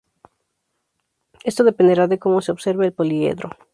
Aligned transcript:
Esto 1.43 1.63
dependerá 1.63 2.07
de 2.07 2.17
cómo 2.17 2.41
se 2.41 2.51
observe 2.51 2.87
el 2.87 2.91
poliedro. 2.93 3.51